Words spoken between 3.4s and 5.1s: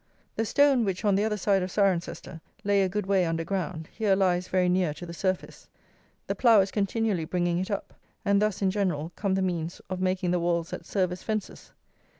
ground, here lies very near to